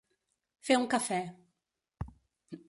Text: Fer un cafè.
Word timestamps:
Fer 0.69 0.77
un 0.79 0.87
cafè. 0.93 1.19